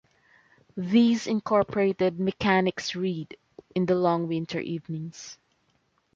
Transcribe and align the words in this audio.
These 0.75 1.27
incorporated 1.27 2.19
mechanics 2.19 2.95
read, 2.95 3.37
in 3.75 3.85
the 3.85 3.93
long 3.93 4.27
winter 4.27 4.59
evenings. 4.59 5.37